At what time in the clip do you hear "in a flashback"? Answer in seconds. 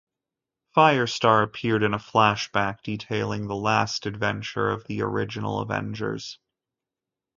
1.83-2.81